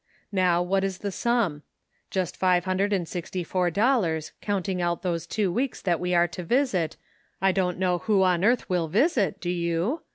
[0.31, 1.61] Now, what is the sum?
[2.09, 6.15] Just five hun dred and sixty four dollars, counting out those two weeks that we
[6.15, 6.97] are to visit—
[7.39, 10.01] I don't know who on earth we'll visit, do you?